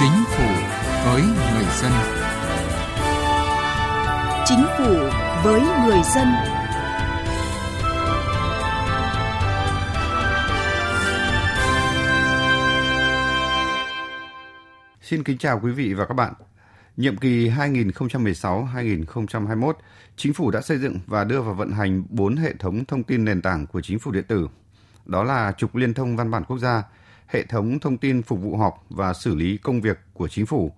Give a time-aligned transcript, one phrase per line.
[0.00, 0.48] Chính phủ
[1.04, 1.92] với người dân.
[4.44, 4.94] Chính phủ
[5.44, 6.28] với người dân.
[15.00, 16.32] Xin kính chào quý vị và các bạn.
[16.96, 19.72] Nhiệm kỳ 2016-2021,
[20.16, 23.24] Chính phủ đã xây dựng và đưa vào vận hành 4 hệ thống thông tin
[23.24, 24.48] nền tảng của Chính phủ điện tử.
[25.06, 26.82] Đó là trục liên thông văn bản quốc gia,
[27.30, 30.72] hệ thống thông tin phục vụ họp và xử lý công việc của Chính phủ,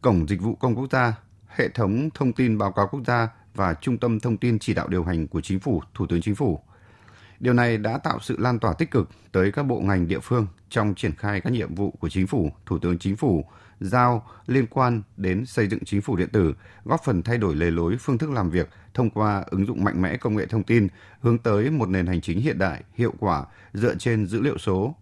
[0.00, 1.14] cổng dịch vụ công quốc gia,
[1.46, 4.88] hệ thống thông tin báo cáo quốc gia và trung tâm thông tin chỉ đạo
[4.88, 6.60] điều hành của Chính phủ, Thủ tướng Chính phủ.
[7.40, 10.46] Điều này đã tạo sự lan tỏa tích cực tới các bộ ngành địa phương
[10.70, 13.44] trong triển khai các nhiệm vụ của Chính phủ, Thủ tướng Chính phủ
[13.80, 16.54] giao liên quan đến xây dựng chính phủ điện tử,
[16.84, 20.02] góp phần thay đổi lề lối phương thức làm việc thông qua ứng dụng mạnh
[20.02, 20.88] mẽ công nghệ thông tin,
[21.20, 24.94] hướng tới một nền hành chính hiện đại, hiệu quả dựa trên dữ liệu số.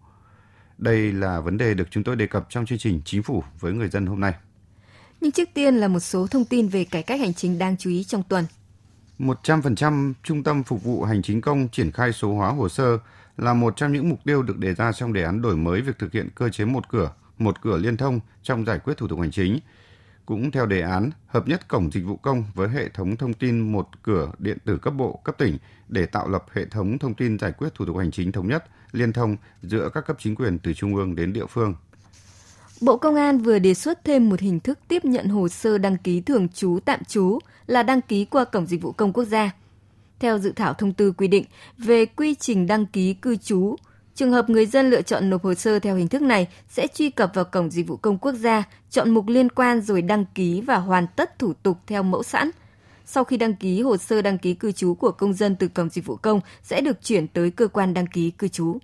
[0.79, 3.73] Đây là vấn đề được chúng tôi đề cập trong chương trình Chính phủ với
[3.73, 4.33] người dân hôm nay.
[5.21, 7.89] Nhưng trước tiên là một số thông tin về cải cách hành chính đáng chú
[7.89, 8.45] ý trong tuần.
[9.19, 12.97] 100% trung tâm phục vụ hành chính công triển khai số hóa hồ sơ
[13.37, 15.99] là một trong những mục tiêu được đề ra trong đề án đổi mới việc
[15.99, 19.19] thực hiện cơ chế một cửa, một cửa liên thông trong giải quyết thủ tục
[19.19, 19.59] hành chính.
[20.29, 23.59] Cũng theo đề án, hợp nhất cổng dịch vụ công với hệ thống thông tin
[23.59, 27.39] một cửa điện tử cấp bộ, cấp tỉnh để tạo lập hệ thống thông tin
[27.39, 30.59] giải quyết thủ tục hành chính thống nhất, liên thông giữa các cấp chính quyền
[30.59, 31.75] từ trung ương đến địa phương.
[32.81, 35.97] Bộ Công an vừa đề xuất thêm một hình thức tiếp nhận hồ sơ đăng
[35.97, 39.51] ký thường trú tạm trú là đăng ký qua Cổng Dịch vụ Công Quốc gia.
[40.19, 41.45] Theo dự thảo thông tư quy định
[41.77, 43.75] về quy trình đăng ký cư trú,
[44.19, 47.09] trường hợp người dân lựa chọn nộp hồ sơ theo hình thức này sẽ truy
[47.09, 50.61] cập vào Cổng Dịch vụ Công Quốc gia, chọn mục liên quan rồi đăng ký
[50.61, 52.49] và hoàn tất thủ tục theo mẫu sẵn.
[53.05, 55.89] Sau khi đăng ký, hồ sơ đăng ký cư trú của công dân từ Cổng
[55.89, 58.77] Dịch vụ Công sẽ được chuyển tới cơ quan đăng ký cư trú.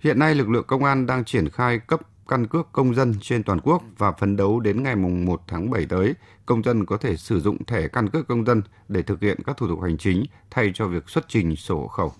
[0.00, 3.42] Hiện nay, lực lượng công an đang triển khai cấp căn cước công dân trên
[3.42, 6.14] toàn quốc và phấn đấu đến ngày 1 tháng 7 tới,
[6.46, 9.56] công dân có thể sử dụng thẻ căn cước công dân để thực hiện các
[9.56, 12.12] thủ tục hành chính thay cho việc xuất trình sổ hộ khẩu.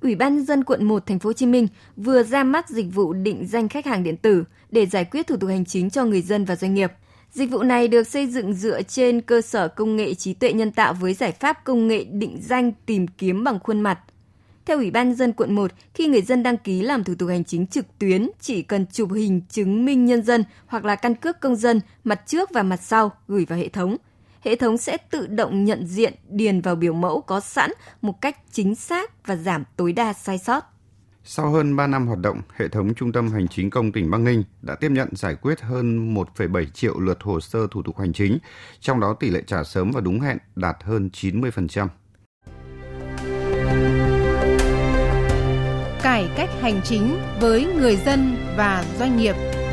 [0.00, 2.86] Ủy ban nhân dân quận 1 thành phố Hồ Chí Minh vừa ra mắt dịch
[2.94, 6.04] vụ định danh khách hàng điện tử để giải quyết thủ tục hành chính cho
[6.04, 6.92] người dân và doanh nghiệp.
[7.32, 10.70] Dịch vụ này được xây dựng dựa trên cơ sở công nghệ trí tuệ nhân
[10.70, 13.98] tạo với giải pháp công nghệ định danh tìm kiếm bằng khuôn mặt–
[14.66, 17.44] theo Ủy ban dân quận 1, khi người dân đăng ký làm thủ tục hành
[17.44, 21.40] chính trực tuyến, chỉ cần chụp hình chứng minh nhân dân hoặc là căn cước
[21.40, 23.96] công dân mặt trước và mặt sau gửi vào hệ thống.
[24.46, 27.70] Hệ thống sẽ tự động nhận diện điền vào biểu mẫu có sẵn
[28.02, 30.64] một cách chính xác và giảm tối đa sai sót.
[31.24, 34.20] Sau hơn 3 năm hoạt động, hệ thống Trung tâm Hành chính công tỉnh Bắc
[34.20, 38.12] Ninh đã tiếp nhận giải quyết hơn 1,7 triệu lượt hồ sơ thủ tục hành
[38.12, 38.38] chính,
[38.80, 41.88] trong đó tỷ lệ trả sớm và đúng hẹn đạt hơn 90%.
[46.02, 49.65] cải cách hành chính với người dân và doanh nghiệp.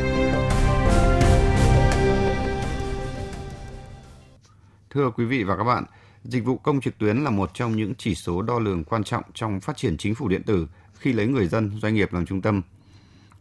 [4.93, 5.83] Thưa quý vị và các bạn,
[6.23, 9.23] dịch vụ công trực tuyến là một trong những chỉ số đo lường quan trọng
[9.33, 12.41] trong phát triển chính phủ điện tử khi lấy người dân, doanh nghiệp làm trung
[12.41, 12.61] tâm.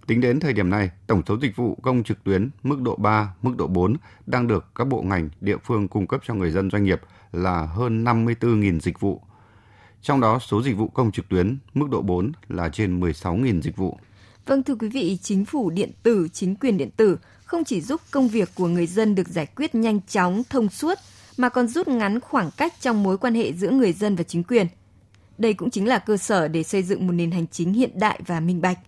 [0.07, 3.35] Tính đến thời điểm này, tổng số dịch vụ công trực tuyến mức độ 3,
[3.43, 3.97] mức độ 4
[4.27, 7.01] đang được các bộ ngành, địa phương cung cấp cho người dân doanh nghiệp
[7.33, 9.21] là hơn 54.000 dịch vụ,
[10.03, 13.77] trong đó, số dịch vụ công trực tuyến mức độ 4 là trên 16.000 dịch
[13.77, 13.99] vụ.
[14.47, 18.01] Vâng thưa quý vị, chính phủ điện tử, chính quyền điện tử không chỉ giúp
[18.11, 20.99] công việc của người dân được giải quyết nhanh chóng, thông suốt,
[21.37, 24.45] mà còn rút ngắn khoảng cách trong mối quan hệ giữa người dân và chính
[24.45, 24.67] quyền.
[25.39, 28.21] Đây cũng chính là cơ sở để xây dựng một nền hành chính hiện đại
[28.27, 28.79] và minh bạch.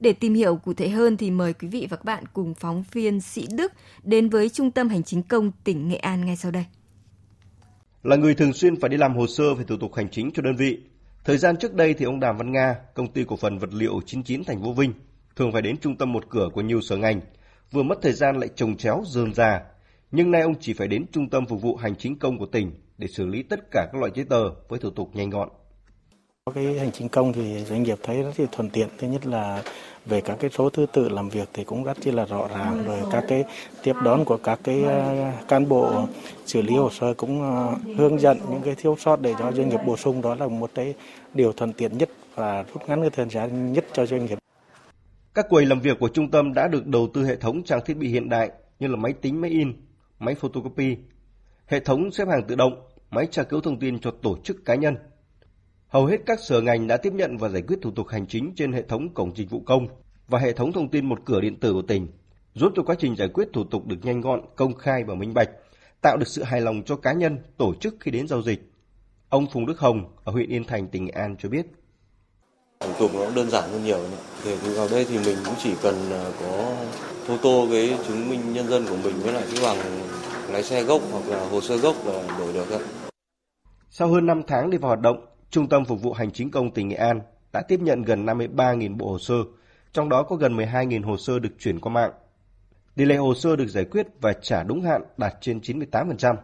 [0.00, 2.84] Để tìm hiểu cụ thể hơn thì mời quý vị và các bạn cùng phóng
[2.92, 6.50] viên Sĩ Đức đến với Trung tâm Hành chính công tỉnh Nghệ An ngay sau
[6.50, 6.64] đây
[8.02, 10.42] là người thường xuyên phải đi làm hồ sơ về thủ tục hành chính cho
[10.42, 10.80] đơn vị.
[11.24, 14.00] Thời gian trước đây thì ông Đàm Văn Nga, công ty cổ phần vật liệu
[14.06, 14.92] 99 thành phố Vinh,
[15.36, 17.20] thường phải đến trung tâm một cửa của nhiều sở ngành,
[17.72, 19.60] vừa mất thời gian lại trồng chéo dườm già.
[20.12, 22.72] Nhưng nay ông chỉ phải đến trung tâm phục vụ hành chính công của tỉnh
[22.98, 25.48] để xử lý tất cả các loại giấy tờ với thủ tục nhanh gọn.
[26.54, 28.88] Cái hành chính công thì doanh nghiệp thấy rất là thuận tiện.
[28.98, 29.62] Thứ nhất là
[30.06, 32.98] về các cái số thứ tự làm việc thì cũng rất là rõ ràng rồi
[33.12, 33.44] các cái
[33.82, 36.06] tiếp đón của các cái ờ, cán bộ
[36.46, 39.68] xử lý hồ sơ cũng ờ, hướng dẫn những cái thiếu sót để cho doanh
[39.68, 40.94] nghiệp bổ sung đó là một cái
[41.34, 44.38] điều thuận tiện nhất và rút ngắn cái thời gian nhất cho doanh nghiệp.
[45.34, 47.96] Các quầy làm việc của trung tâm đã được đầu tư hệ thống trang thiết
[47.96, 49.72] bị hiện đại như là máy tính máy in,
[50.20, 50.96] máy photocopy,
[51.66, 54.74] hệ thống xếp hàng tự động, máy tra cứu thông tin cho tổ chức cá
[54.74, 54.96] nhân
[55.90, 58.52] Hầu hết các sở ngành đã tiếp nhận và giải quyết thủ tục hành chính
[58.56, 59.88] trên hệ thống cổng dịch vụ công
[60.28, 62.06] và hệ thống thông tin một cửa điện tử của tỉnh,
[62.54, 65.34] giúp cho quá trình giải quyết thủ tục được nhanh gọn, công khai và minh
[65.34, 65.50] bạch,
[66.00, 68.72] tạo được sự hài lòng cho cá nhân, tổ chức khi đến giao dịch.
[69.28, 71.66] Ông Phùng Đức Hồng ở huyện Yên Thành, tỉnh Nghệ An cho biết.
[73.00, 73.98] Tục nó đơn giản hơn nhiều.
[74.44, 76.74] Để thì vào đây thì mình cũng chỉ cần à, có
[77.26, 79.76] photo cái chứng minh nhân dân của mình với lại cái bằng
[80.52, 82.66] lái xe gốc hoặc là hồ sơ gốc là đổi được.
[83.90, 86.70] Sau hơn 5 tháng đi vào hoạt động, Trung tâm Phục vụ Hành chính công
[86.70, 87.20] tỉnh Nghệ An
[87.52, 89.34] đã tiếp nhận gần 53.000 bộ hồ sơ,
[89.92, 92.12] trong đó có gần 12.000 hồ sơ được chuyển qua mạng.
[92.96, 96.36] Tỷ lệ hồ sơ được giải quyết và trả đúng hạn đạt trên 98%.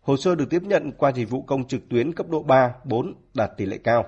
[0.00, 3.14] Hồ sơ được tiếp nhận qua dịch vụ công trực tuyến cấp độ 3, 4
[3.34, 4.04] đạt tỷ lệ cao.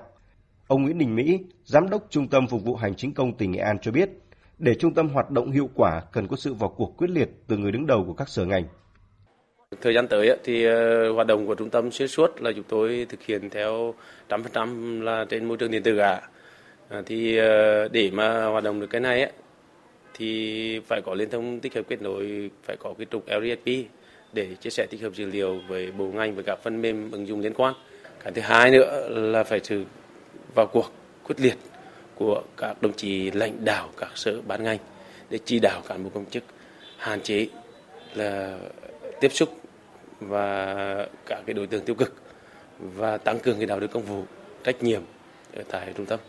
[0.71, 3.59] Ông Nguyễn Đình Mỹ, Giám đốc Trung tâm Phục vụ Hành chính công tỉnh Nghệ
[3.59, 4.09] An cho biết,
[4.57, 7.57] để trung tâm hoạt động hiệu quả cần có sự vào cuộc quyết liệt từ
[7.57, 8.63] người đứng đầu của các sở ngành.
[9.81, 13.05] Thời gian tới thì ờ, hoạt động của trung tâm xuyên suốt là chúng tôi
[13.09, 13.93] thực hiện theo
[14.29, 16.21] trăm phần trăm là trên môi trường điện tử cả.
[16.89, 19.31] À, thì ờ, để mà hoạt động được cái này
[20.13, 23.67] thì phải có liên thông tích hợp kết nối, phải có cái trục LRSP
[24.33, 27.27] để chia sẻ tích hợp dữ liệu với bộ ngành với các phần mềm ứng
[27.27, 27.73] dụng liên quan.
[28.23, 29.83] Cái thứ hai nữa là phải sử
[30.55, 30.91] vào cuộc
[31.23, 31.57] quyết liệt
[32.15, 34.79] của các đồng chí lãnh đạo các sở ban ngành
[35.29, 36.43] để chỉ đạo cán bộ công chức
[36.97, 37.47] hạn chế
[38.13, 38.57] là
[39.19, 39.49] tiếp xúc
[40.19, 40.75] và
[41.25, 42.15] các cái đối tượng tiêu cực
[42.79, 44.23] và tăng cường cái đạo đức công vụ
[44.63, 45.01] trách nhiệm
[45.55, 46.19] ở tại trung tâm.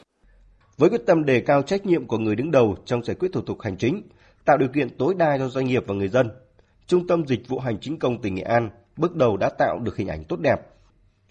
[0.77, 3.41] Với quyết tâm đề cao trách nhiệm của người đứng đầu trong giải quyết thủ
[3.41, 4.03] tục hành chính,
[4.45, 6.31] tạo điều kiện tối đa cho doanh nghiệp và người dân,
[6.87, 9.97] Trung tâm Dịch vụ Hành chính công tỉnh Nghệ An bước đầu đã tạo được
[9.97, 10.61] hình ảnh tốt đẹp,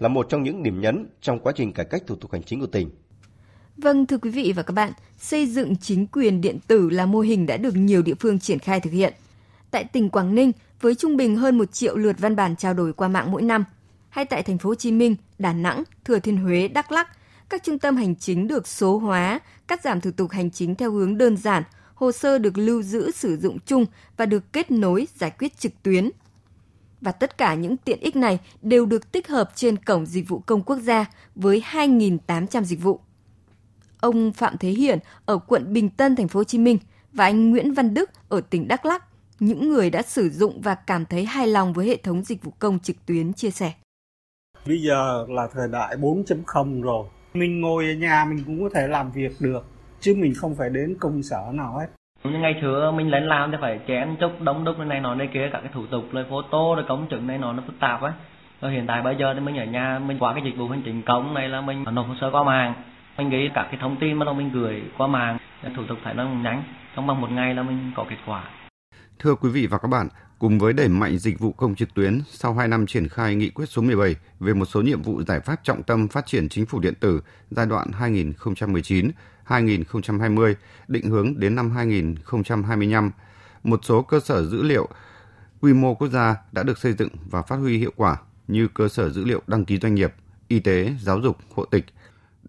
[0.01, 2.59] là một trong những điểm nhấn trong quá trình cải cách thủ tục hành chính
[2.59, 2.89] của tỉnh.
[3.77, 7.19] Vâng, thưa quý vị và các bạn, xây dựng chính quyền điện tử là mô
[7.19, 9.13] hình đã được nhiều địa phương triển khai thực hiện.
[9.71, 10.51] Tại tỉnh Quảng Ninh,
[10.81, 13.65] với trung bình hơn 1 triệu lượt văn bản trao đổi qua mạng mỗi năm,
[14.09, 17.07] hay tại thành phố Hồ Chí Minh, Đà Nẵng, Thừa Thiên Huế, Đắk Lắk,
[17.49, 20.91] các trung tâm hành chính được số hóa, cắt giảm thủ tục hành chính theo
[20.91, 21.63] hướng đơn giản,
[21.93, 23.85] hồ sơ được lưu giữ sử dụng chung
[24.17, 26.09] và được kết nối giải quyết trực tuyến.
[27.01, 30.39] Và tất cả những tiện ích này đều được tích hợp trên cổng dịch vụ
[30.39, 31.05] công quốc gia
[31.35, 32.99] với 2.800 dịch vụ.
[33.99, 36.77] Ông Phạm Thế Hiển ở quận Bình Tân, thành phố Hồ Chí Minh
[37.11, 39.05] và anh Nguyễn Văn Đức ở tỉnh Đắk Lắk,
[39.39, 42.51] những người đã sử dụng và cảm thấy hài lòng với hệ thống dịch vụ
[42.59, 43.73] công trực tuyến chia sẻ.
[44.67, 48.87] Bây giờ là thời đại 4.0 rồi, mình ngồi ở nhà mình cũng có thể
[48.87, 49.65] làm việc được
[49.99, 51.87] chứ mình không phải đến công sở nào hết
[52.23, 55.49] ngày xưa mình lên làm thì phải chén chúc đóng đúc này nọ đây kia
[55.53, 58.11] các cái thủ tục rồi photo rồi công chứng này nọ nó phức tạp ấy.
[58.61, 60.81] Rồi hiện tại bây giờ thì mình ở nhà mình qua cái dịch vụ hành
[60.85, 62.73] chính công này là mình nộp hồ sơ qua mạng.
[63.17, 65.37] Mình ghi các cái thông tin mà mình gửi qua mạng
[65.75, 66.63] thủ tục phải nó nhanh.
[66.95, 68.43] Trong vòng một ngày là mình có kết quả.
[69.19, 70.07] Thưa quý vị và các bạn,
[70.39, 73.49] cùng với đẩy mạnh dịch vụ công trực tuyến, sau 2 năm triển khai nghị
[73.49, 76.65] quyết số 17 về một số nhiệm vụ giải pháp trọng tâm phát triển chính
[76.65, 77.87] phủ điện tử giai đoạn
[79.51, 80.55] 2020
[80.87, 83.11] định hướng đến năm 2025,
[83.63, 84.87] một số cơ sở dữ liệu
[85.61, 88.17] quy mô quốc gia đã được xây dựng và phát huy hiệu quả
[88.47, 90.13] như cơ sở dữ liệu đăng ký doanh nghiệp,
[90.47, 91.85] y tế, giáo dục, hộ tịch.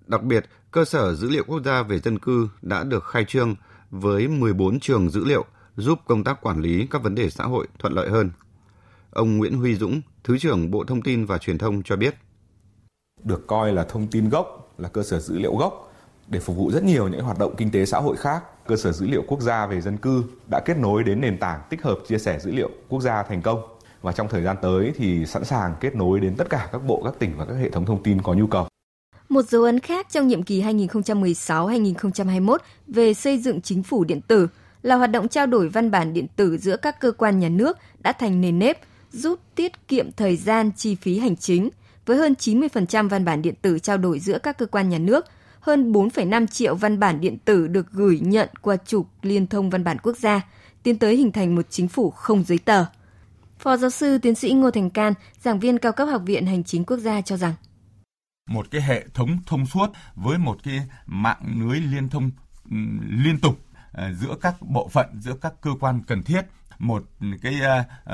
[0.06, 3.54] Đặc biệt, cơ sở dữ liệu quốc gia về dân cư đã được khai trương
[3.90, 5.44] với 14 trường dữ liệu
[5.76, 8.30] giúp công tác quản lý các vấn đề xã hội thuận lợi hơn.
[9.10, 12.14] Ông Nguyễn Huy Dũng, Thứ trưởng Bộ Thông tin và Truyền thông cho biết.
[13.24, 15.91] Được coi là thông tin gốc, là cơ sở dữ liệu gốc
[16.28, 18.42] để phục vụ rất nhiều những hoạt động kinh tế xã hội khác.
[18.66, 21.60] Cơ sở dữ liệu quốc gia về dân cư đã kết nối đến nền tảng
[21.70, 23.62] tích hợp chia sẻ dữ liệu quốc gia thành công
[24.02, 27.02] và trong thời gian tới thì sẵn sàng kết nối đến tất cả các bộ,
[27.04, 28.66] các tỉnh và các hệ thống thông tin có nhu cầu.
[29.28, 34.48] Một dấu ấn khác trong nhiệm kỳ 2016-2021 về xây dựng chính phủ điện tử
[34.82, 37.78] là hoạt động trao đổi văn bản điện tử giữa các cơ quan nhà nước
[37.98, 38.78] đã thành nền nếp,
[39.12, 41.68] giúp tiết kiệm thời gian chi phí hành chính.
[42.06, 45.26] Với hơn 90% văn bản điện tử trao đổi giữa các cơ quan nhà nước,
[45.62, 49.84] hơn 4,5 triệu văn bản điện tử được gửi nhận qua trục liên thông văn
[49.84, 50.40] bản quốc gia,
[50.82, 52.84] tiến tới hình thành một chính phủ không giấy tờ.
[53.58, 56.64] Phó giáo sư tiến sĩ Ngô Thành Can, giảng viên cao cấp Học viện Hành
[56.64, 57.54] chính Quốc gia cho rằng
[58.48, 62.30] một cái hệ thống thông suốt với một cái mạng lưới liên thông
[62.70, 62.76] ừ,
[63.24, 63.58] liên tục
[63.92, 66.40] ờ, giữa các bộ phận giữa các cơ quan cần thiết
[66.82, 67.04] một
[67.42, 67.54] cái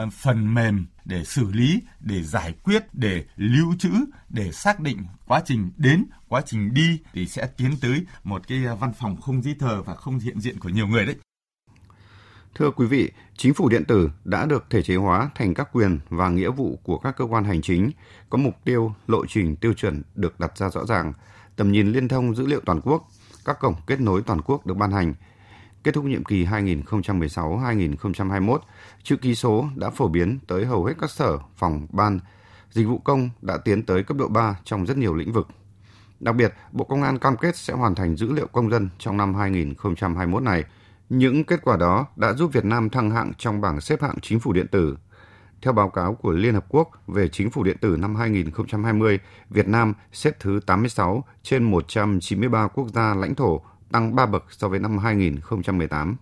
[0.04, 3.90] uh, phần mềm để xử lý để giải quyết để lưu trữ
[4.28, 8.64] để xác định quá trình đến quá trình đi thì sẽ tiến tới một cái
[8.64, 11.16] ờ, văn phòng không giấy tờ và không hiện diện của nhiều người đấy.
[12.54, 15.98] Thưa quý vị, chính phủ điện tử đã được thể chế hóa thành các quyền
[16.08, 17.90] và nghĩa vụ của các cơ quan hành chính,
[18.30, 21.12] có mục tiêu, lộ trình, tiêu chuẩn được đặt ra rõ ràng,
[21.56, 23.08] tầm nhìn liên thông dữ liệu toàn quốc,
[23.44, 25.14] các cổng kết nối toàn quốc được ban hành,
[25.84, 28.58] Kết thúc nhiệm kỳ 2016-2021,
[29.02, 32.20] chữ ký số đã phổ biến tới hầu hết các sở, phòng, ban.
[32.70, 35.48] Dịch vụ công đã tiến tới cấp độ 3 trong rất nhiều lĩnh vực.
[36.20, 39.16] Đặc biệt, Bộ Công an cam kết sẽ hoàn thành dữ liệu công dân trong
[39.16, 40.64] năm 2021 này.
[41.08, 44.40] Những kết quả đó đã giúp Việt Nam thăng hạng trong bảng xếp hạng chính
[44.40, 44.96] phủ điện tử.
[45.62, 49.18] Theo báo cáo của Liên Hợp Quốc về chính phủ điện tử năm 2020,
[49.50, 53.60] Việt Nam xếp thứ 86 trên 193 quốc gia lãnh thổ,
[53.92, 56.16] tăng 3 bậc so với năm 2018.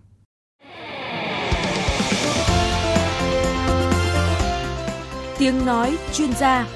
[5.39, 6.67] Tiếng nói chuyên gia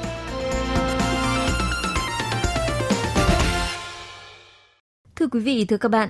[5.16, 6.10] Thưa quý vị, thưa các bạn,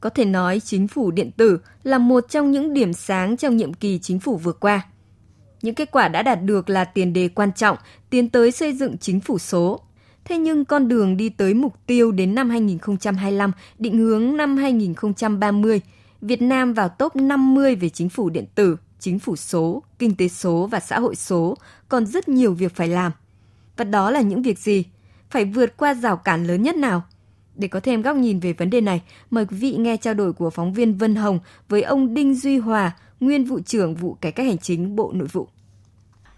[0.00, 3.74] có thể nói chính phủ điện tử là một trong những điểm sáng trong nhiệm
[3.74, 4.86] kỳ chính phủ vừa qua.
[5.62, 7.76] Những kết quả đã đạt được là tiền đề quan trọng
[8.10, 9.80] tiến tới xây dựng chính phủ số.
[10.24, 15.80] Thế nhưng con đường đi tới mục tiêu đến năm 2025, định hướng năm 2030,
[16.20, 20.28] Việt Nam vào top 50 về chính phủ điện tử, chính phủ số, kinh tế
[20.28, 21.56] số và xã hội số
[21.88, 23.12] còn rất nhiều việc phải làm.
[23.76, 24.84] Và đó là những việc gì?
[25.30, 27.02] Phải vượt qua rào cản lớn nhất nào?
[27.54, 30.32] Để có thêm góc nhìn về vấn đề này, mời quý vị nghe trao đổi
[30.32, 31.38] của phóng viên Vân Hồng
[31.68, 35.28] với ông Đinh Duy Hòa, nguyên vụ trưởng vụ cải cách hành chính Bộ Nội
[35.32, 35.48] vụ.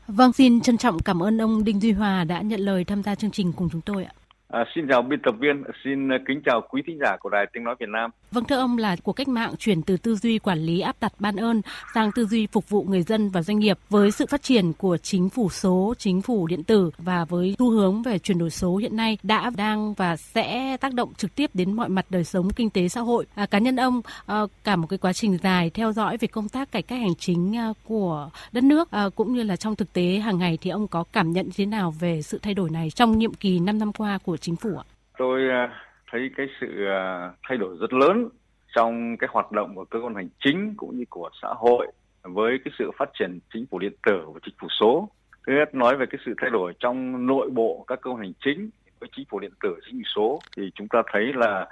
[0.09, 3.15] Vâng, xin trân trọng cảm ơn ông Đinh Duy Hòa đã nhận lời tham gia
[3.15, 4.13] chương trình cùng chúng tôi ạ.
[4.49, 7.47] À, xin chào biên tập viên, xin ờ, kính chào quý thính giả của Đài
[7.53, 8.11] Tiếng Nói Việt Nam.
[8.31, 11.13] Vâng thưa ông là cuộc cách mạng chuyển từ tư duy quản lý áp đặt
[11.19, 11.63] ban ơn
[11.95, 14.97] sang tư duy phục vụ người dân và doanh nghiệp với sự phát triển của
[14.97, 18.77] chính phủ số, chính phủ điện tử và với xu hướng về chuyển đổi số
[18.77, 22.51] hiện nay đã đang và sẽ tác động trực tiếp đến mọi mặt đời sống
[22.51, 23.27] kinh tế xã hội.
[23.35, 26.49] À, cá nhân ông à, cả một cái quá trình dài theo dõi về công
[26.49, 29.93] tác cải cách hành chính à, của đất nước à, cũng như là trong thực
[29.93, 32.91] tế hàng ngày thì ông có cảm nhận thế nào về sự thay đổi này
[32.91, 34.85] trong nhiệm kỳ 5 năm qua của chính phủ ạ?
[35.19, 35.69] Tôi ờ,
[36.11, 38.29] thấy cái sự ờ, thay đổi rất lớn
[38.75, 41.87] trong cái hoạt động của cơ quan hành chính cũng như của xã hội
[42.23, 45.09] với cái sự phát triển chính phủ điện tử và chính phủ số.
[45.47, 48.33] Thứ nhất nói về cái sự thay đổi trong nội bộ các cơ quan hành
[48.45, 51.69] chính với chính phủ điện tử, chính phủ số thì chúng ta thấy là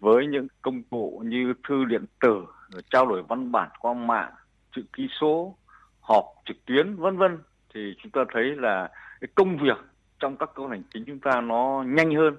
[0.00, 2.44] với những công cụ như thư điện tử,
[2.90, 4.32] trao đổi văn bản qua mạng,
[4.76, 5.56] chữ ký số,
[6.00, 7.38] họp trực tuyến vân vân
[7.74, 8.88] thì chúng ta thấy là
[9.20, 9.78] cái công việc
[10.22, 12.36] trong các cơ quan hành chính chúng ta nó nhanh hơn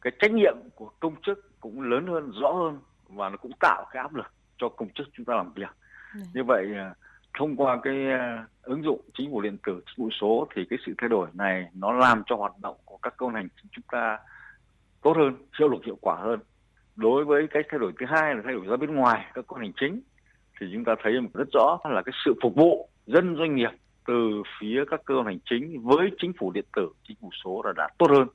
[0.00, 3.84] cái trách nhiệm của công chức cũng lớn hơn rõ hơn và nó cũng tạo
[3.92, 4.26] cái áp lực
[4.58, 5.76] cho công chức chúng ta làm việc
[6.14, 6.20] ừ.
[6.34, 6.94] như vậy à,
[7.38, 10.78] thông qua cái à, ứng dụng chính phủ điện tử chính phủ số thì cái
[10.86, 13.66] sự thay đổi này nó làm cho hoạt động của các cơ quan hành chính
[13.72, 14.18] chúng ta
[15.02, 16.40] tốt hơn hiệu lực hiệu quả hơn
[16.96, 19.54] đối với cái thay đổi thứ hai là thay đổi ra bên ngoài các cơ
[19.54, 20.00] quan hành chính
[20.60, 23.70] thì chúng ta thấy rất rõ là cái sự phục vụ dân doanh nghiệp
[24.06, 27.62] từ phía các cơ quan hành chính với chính phủ điện tử chính phủ số
[27.64, 28.28] là đã tốt hơn.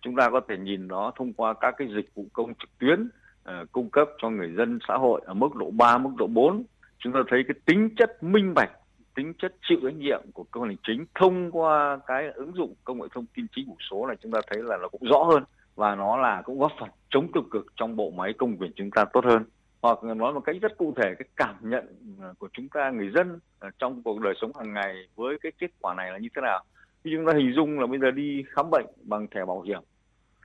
[0.00, 3.08] Chúng ta có thể nhìn nó thông qua các cái dịch vụ công trực tuyến
[3.48, 6.64] uh, cung cấp cho người dân xã hội ở mức độ 3, mức độ 4
[7.04, 8.70] chúng ta thấy cái tính chất minh bạch
[9.14, 12.74] tính chất chịu trách nhiệm của cơ quan hành chính thông qua cái ứng dụng
[12.84, 15.24] công nghệ thông tin chính phủ số này chúng ta thấy là nó cũng rõ
[15.24, 18.72] hơn và nó là cũng góp phần chống tiêu cực trong bộ máy công quyền
[18.76, 19.44] chúng ta tốt hơn
[19.84, 21.84] hoặc nói một cách rất cụ thể cái cảm nhận
[22.20, 25.52] à, của chúng ta người dân à, trong cuộc đời sống hàng ngày với cái
[25.58, 26.64] kết quả này là như thế nào?
[27.04, 29.80] Khi chúng ta hình dung là bây giờ đi khám bệnh bằng thẻ bảo hiểm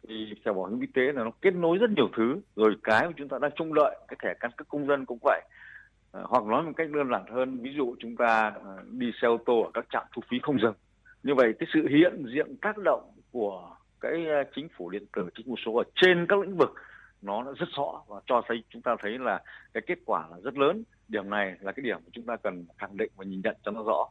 [0.07, 2.41] thì thẻ bảo hiểm y tế là nó kết nối rất nhiều thứ.
[2.55, 5.17] Rồi cái mà chúng ta đang trông đợi cái thẻ căn cước công dân cũng
[5.21, 5.41] vậy.
[6.11, 9.27] À, hoặc nói một cách đơn giản hơn ví dụ chúng ta à, đi xe
[9.27, 10.75] ô tô ở các trạm thu phí không dừng.
[11.23, 15.45] Như vậy cái sự hiện diện tác động của cái chính phủ điện tử chính
[15.47, 16.73] phủ số ở trên các lĩnh vực
[17.21, 20.37] nó đã rất rõ và cho thấy, chúng ta thấy là cái kết quả là
[20.43, 20.83] rất lớn.
[21.07, 23.71] Điểm này là cái điểm mà chúng ta cần khẳng định và nhìn nhận cho
[23.71, 24.09] nó rõ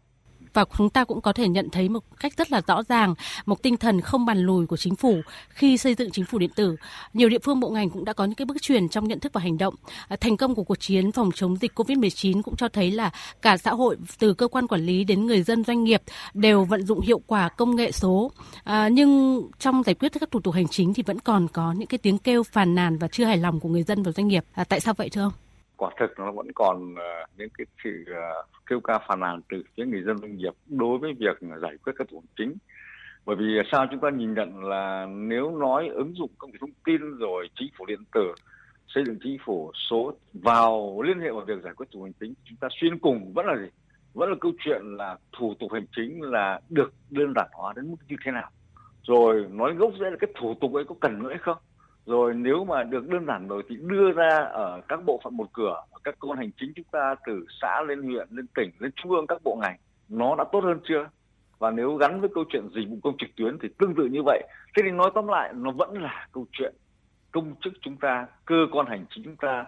[0.52, 3.14] và chúng ta cũng có thể nhận thấy một cách rất là rõ ràng
[3.46, 6.50] một tinh thần không bàn lùi của chính phủ khi xây dựng chính phủ điện
[6.56, 6.76] tử.
[7.12, 9.32] Nhiều địa phương bộ ngành cũng đã có những cái bước chuyển trong nhận thức
[9.32, 9.74] và hành động.
[10.08, 13.10] À, thành công của cuộc chiến phòng chống dịch Covid-19 cũng cho thấy là
[13.42, 16.02] cả xã hội từ cơ quan quản lý đến người dân doanh nghiệp
[16.34, 18.32] đều vận dụng hiệu quả công nghệ số.
[18.64, 21.88] À, nhưng trong giải quyết các thủ tục hành chính thì vẫn còn có những
[21.88, 24.44] cái tiếng kêu phàn nàn và chưa hài lòng của người dân và doanh nghiệp.
[24.52, 25.32] À, tại sao vậy thưa ông?
[25.78, 29.62] quả thực nó vẫn còn ờ, những cái sự ờ, kêu ca phàn nàn từ
[29.76, 32.54] phía người dân doanh nghiệp đối với việc giải quyết các thủ tục chính.
[33.26, 36.72] Bởi vì sao chúng ta nhìn nhận là nếu nói ứng dụng công nghệ thông
[36.84, 38.32] tin rồi chính phủ điện tử,
[38.88, 42.12] xây dựng chính phủ số vào liên hệ vào việc giải quyết thủ tục hành
[42.20, 43.68] chính, chúng ta xuyên cùng vẫn là gì?
[44.14, 47.90] Vẫn là câu chuyện là thủ tục hành chính là được đơn giản hóa đến
[47.90, 48.50] mức như thế nào?
[49.02, 51.56] Rồi nói gốc rễ là cái thủ tục ấy có cần nữa hay không?
[52.08, 55.52] Rồi nếu mà được đơn giản rồi thì đưa ra ở các bộ phận một
[55.52, 58.90] cửa, các cơ quan hành chính chúng ta từ xã lên huyện, lên tỉnh, lên
[58.96, 59.76] trung ương, các bộ ngành,
[60.08, 61.08] nó đã tốt hơn chưa?
[61.58, 64.20] Và nếu gắn với câu chuyện dịch vụ công trực tuyến thì tương tự như
[64.24, 64.42] vậy.
[64.76, 66.74] Thế thì nói tóm lại, nó vẫn là câu chuyện
[67.32, 69.64] công chức chúng ta, cơ quan hành chính chúng ta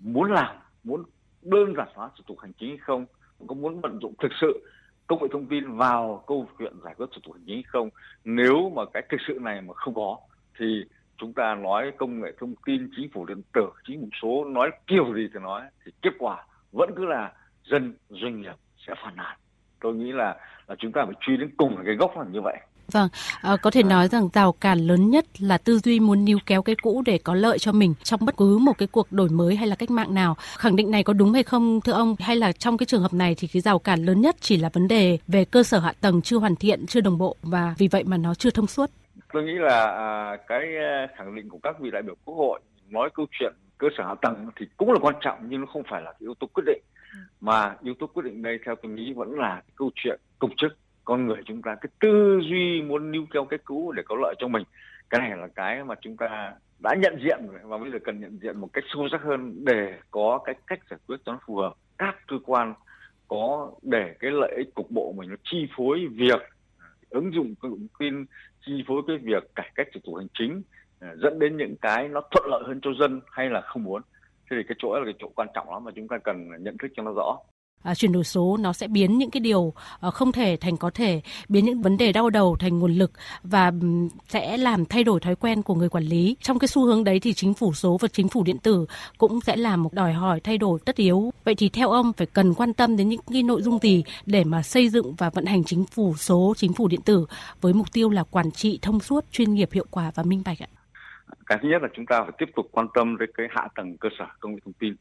[0.00, 1.04] muốn làm, muốn
[1.42, 3.06] đơn giản hóa thủ tục hành chính hay không,
[3.46, 4.66] có muốn vận dụng thực sự
[5.06, 7.90] công nghệ thông tin vào câu chuyện giải quyết thủ tục hành chính hay không.
[8.24, 10.16] Nếu mà cái thực sự này mà không có,
[10.58, 10.84] thì
[11.20, 14.70] chúng ta nói công nghệ thông tin chính phủ điện tử chính phủ số nói
[14.86, 17.32] kiểu gì thì nói thì kết quả vẫn cứ là
[17.64, 18.54] dân doanh nghiệp
[18.86, 19.36] sẽ phản nàn
[19.80, 20.36] tôi nghĩ là
[20.68, 22.56] là chúng ta phải truy đến cùng cái gốc là như vậy
[22.92, 23.08] Vâng,
[23.40, 26.62] à, có thể nói rằng rào cản lớn nhất là tư duy muốn níu kéo
[26.62, 29.56] cái cũ để có lợi cho mình trong bất cứ một cái cuộc đổi mới
[29.56, 30.36] hay là cách mạng nào.
[30.58, 32.16] Khẳng định này có đúng hay không thưa ông?
[32.18, 34.68] Hay là trong cái trường hợp này thì cái rào cản lớn nhất chỉ là
[34.72, 37.88] vấn đề về cơ sở hạ tầng chưa hoàn thiện, chưa đồng bộ và vì
[37.88, 38.90] vậy mà nó chưa thông suốt?
[39.32, 42.60] Tôi nghĩ là à, cái ờ, khẳng định của các vị đại biểu quốc hội
[42.88, 45.82] nói câu chuyện cơ sở hạ tầng thì cũng là quan trọng nhưng nó không
[45.90, 46.82] phải là yếu tố quyết định.
[47.40, 50.78] Mà yếu tố quyết định đây theo tôi nghĩ vẫn là câu chuyện công chức
[51.04, 54.34] con người chúng ta cái tư duy muốn níu kéo cái cũ để có lợi
[54.38, 54.62] cho mình.
[55.10, 58.38] Cái này là cái mà chúng ta đã nhận diện và bây giờ cần nhận
[58.42, 61.56] diện một cách sâu sắc hơn để có cái cách giải quyết cho nó phù
[61.56, 61.72] hợp.
[61.98, 62.74] Các cơ quan
[63.28, 66.40] có để cái lợi ích cục bộ mình nó chi phối việc
[67.10, 68.24] ứng dụng công nghệ tin
[68.66, 70.62] chi phối cái việc cải cách thủ tục hành chính
[71.00, 74.02] ờ, dẫn đến những cái nó thuận lợi hơn cho dân hay là không muốn.
[74.50, 76.76] Thế thì cái chỗ là cái chỗ quan trọng lắm mà chúng ta cần nhận
[76.78, 77.38] thức cho nó rõ
[77.82, 80.90] à, chuyển đổi số nó sẽ biến những cái điều à, không thể thành có
[80.94, 83.88] thể biến những vấn đề đau đầu thành nguồn lực và ừ,
[84.28, 86.36] sẽ làm thay đổi thói quen của người quản lý.
[86.42, 88.86] Trong cái xu hướng đấy thì chính phủ số và chính phủ điện tử
[89.18, 91.32] cũng sẽ là một đòi hỏi thay đổi tất yếu.
[91.44, 94.44] Vậy thì theo ông phải cần quan tâm đến những cái nội dung gì để
[94.44, 97.26] mà xây dựng và vận hành chính phủ số chính phủ điện tử
[97.60, 100.58] với mục tiêu là quản trị thông suốt chuyên nghiệp hiệu quả và minh bạch
[100.62, 100.68] ạ?
[101.46, 103.96] Cái thứ nhất là chúng ta phải tiếp tục quan tâm đến cái hạ tầng
[104.00, 104.94] cơ sở công nghệ thông tin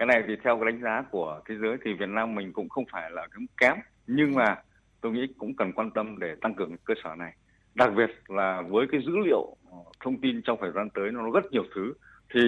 [0.00, 2.68] cái này thì theo cái đánh giá của thế giới thì Việt Nam mình cũng
[2.68, 3.76] không phải là kém kém
[4.06, 4.56] nhưng mà
[5.00, 7.32] tôi nghĩ cũng cần quan tâm để tăng cường cơ sở này.
[7.74, 11.30] Đặc biệt là với cái dữ liệu ờ, thông tin trong thời gian tới nó
[11.34, 11.92] rất nhiều thứ
[12.34, 12.40] thì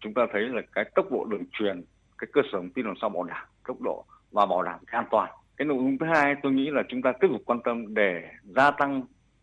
[0.00, 1.82] chúng ta thấy là cái tốc độ đường truyền
[2.18, 4.98] cái cơ sở thông tin làm sao bảo đảm tốc độ và bảo đảm cái
[4.98, 5.30] an toàn.
[5.56, 8.22] Cái nội dung thứ hai tôi nghĩ là chúng ta tiếp tục quan tâm để
[8.42, 9.02] gia tăng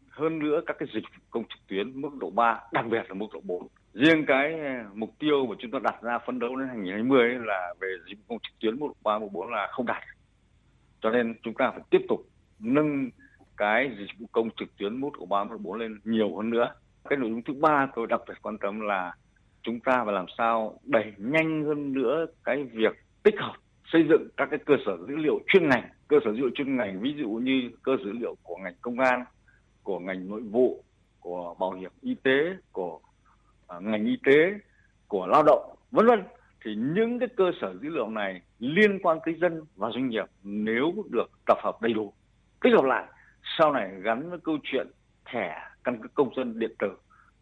[0.09, 3.13] hơn nữa các cái dịch vụ công trực tuyến mức độ 3, đặc biệt là
[3.13, 6.55] mức độ 4 riêng cái ờ, mục tiêu mà chúng ta đặt ra phấn đấu
[6.55, 9.67] đến 2020 là về dịch vụ công trực tuyến mức độ ba mức bốn là
[9.71, 10.03] không đạt.
[11.01, 12.25] Cho nên chúng ta phải tiếp tục
[12.59, 13.09] nâng
[13.57, 16.49] cái dịch vụ công trực tuyến mức độ ba mức độ bốn lên nhiều hơn
[16.49, 16.73] nữa.
[17.09, 19.13] Cái nội dung thứ ba tôi đặc biệt quan tâm là
[19.61, 23.53] chúng ta phải làm sao đẩy nhanh hơn nữa cái việc tích hợp
[23.93, 26.77] xây dựng các cái cơ sở dữ liệu chuyên ngành, cơ sở dữ liệu chuyên
[26.77, 29.25] ngành, ví dụ như cơ sở dữ liệu của ngành công an,
[29.83, 30.83] của ngành nội vụ,
[31.19, 32.99] của bảo hiểm y tế, của
[33.81, 34.59] ngành y tế
[35.07, 36.23] của lao động vân vân.
[36.65, 40.25] Thì những cái cơ sở dữ liệu này liên quan tới dân và doanh nghiệp
[40.43, 42.13] nếu được tập hợp đầy đủ
[42.61, 43.05] tích hợp lại.
[43.57, 44.87] Sau này gắn với câu chuyện
[45.25, 46.89] thẻ căn cước công dân điện tử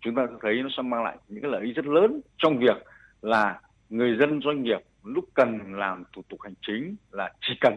[0.01, 2.77] chúng ta thấy nó sẽ mang lại những cái lợi ích rất lớn trong việc
[3.21, 7.73] là người dân doanh nghiệp lúc cần làm thủ tục hành chính là chỉ cần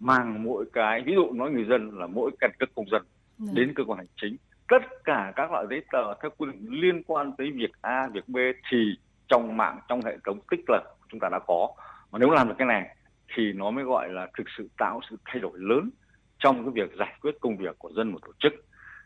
[0.00, 3.02] mang mỗi cái ví dụ nói người dân là mỗi căn cước công dân
[3.38, 3.52] dạ.
[3.54, 4.36] đến cơ quan hành chính
[4.68, 8.28] tất cả các loại giấy tờ theo quy định liên quan tới việc A, việc
[8.28, 8.36] B
[8.70, 8.94] thì
[9.28, 11.68] trong mạng, trong hệ thống tích lập chúng ta đã có.
[12.10, 12.96] Mà nếu làm được cái này
[13.34, 15.90] thì nó mới gọi là thực sự tạo sự thay đổi lớn
[16.38, 18.52] trong cái việc giải quyết công việc của dân một tổ chức.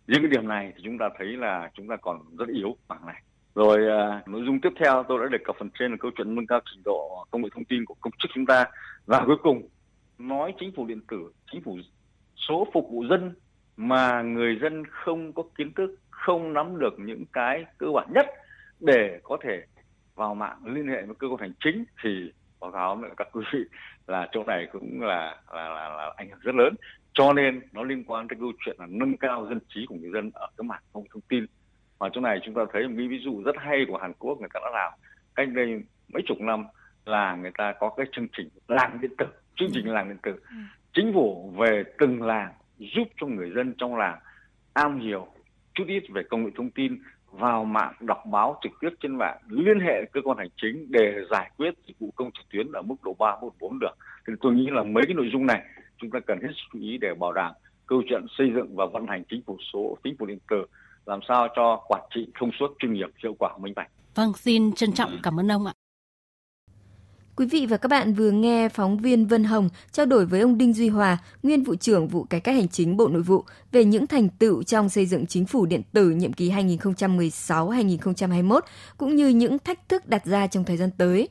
[0.06, 3.06] Những cái điểm này thì chúng ta thấy là chúng ta còn rất yếu bằng
[3.06, 3.22] này.
[3.54, 6.34] Rồi à, nội dung tiếp theo tôi đã đề cập phần trên là câu chuyện
[6.34, 8.64] nâng cao trình độ công nghệ thông tin của công chức chúng ta
[9.06, 9.68] và cuối cùng
[10.18, 11.78] nói chính phủ điện tử, chính phủ
[12.48, 13.34] số phục vụ dân
[13.76, 18.26] mà người dân không có kiến thức không nắm được những cái cơ bản nhất
[18.80, 19.62] để có thể
[20.14, 23.44] vào mạng liên hệ với cơ quan hành chính thì báo cáo với các quý
[23.52, 23.58] vị
[24.06, 26.74] là chỗ này cũng là là, là, là ảnh hưởng rất lớn.
[27.12, 30.10] Cho nên nó liên quan tới câu chuyện là nâng cao dân trí của người
[30.10, 31.46] dân ở cái mạng công thông tin.
[31.98, 34.38] Và chỗ này chúng ta thấy một cái ví dụ rất hay của Hàn Quốc
[34.40, 34.92] người ta đã làm
[35.34, 36.64] cách đây mấy chục năm
[37.04, 40.32] là người ta có cái chương trình làng điện tử chương trình làng điện tử.
[40.50, 40.56] Ừ.
[40.94, 44.18] chính phủ về từng làng giúp cho người dân trong làng
[44.72, 45.26] am hiểu
[45.74, 46.98] chút ít về công nghệ thông tin
[47.30, 51.14] vào mạng đọc báo trực tiếp trên mạng liên hệ cơ quan hành chính để
[51.30, 53.96] giải quyết dịch vụ công trực tuyến ở mức độ ba mức bốn được.
[54.26, 55.62] Thì tôi nghĩ là mấy cái nội dung này
[55.98, 57.52] chúng ta cần hết sức chú ý để bảo đảm
[57.86, 60.66] câu chuyện xây dựng và vận hành chính phủ số, chính phủ điện tử
[61.06, 63.90] làm sao cho quản trị thông suốt chuyên nghiệp hiệu quả minh bạch.
[64.14, 65.72] Vâng, xin trân trọng cảm ơn ông ạ.
[67.36, 70.58] Quý vị và các bạn vừa nghe phóng viên Vân Hồng trao đổi với ông
[70.58, 73.84] Đinh Duy Hòa, nguyên vụ trưởng vụ cải cách hành chính Bộ Nội vụ về
[73.84, 78.60] những thành tựu trong xây dựng chính phủ điện tử nhiệm kỳ 2016-2021
[78.98, 81.28] cũng như những thách thức đặt ra trong thời gian tới.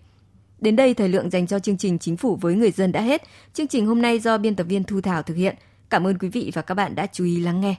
[0.59, 3.21] Đến đây thời lượng dành cho chương trình Chính phủ với người dân đã hết.
[3.53, 5.55] Chương trình hôm nay do biên tập viên Thu Thảo thực hiện.
[5.89, 7.75] Cảm ơn quý vị và các bạn đã chú ý lắng nghe.